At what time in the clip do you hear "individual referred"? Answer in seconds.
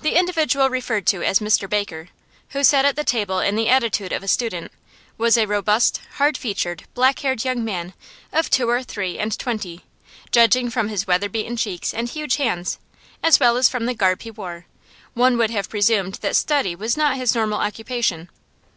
0.18-1.06